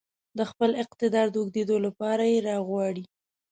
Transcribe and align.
د 0.37 0.39
خپل 0.49 0.71
اقتدار 0.83 1.27
د 1.31 1.35
اوږدېدو 1.41 1.75
لپاره 1.85 2.23
يې 2.31 2.39
راغواړي. 2.49 3.03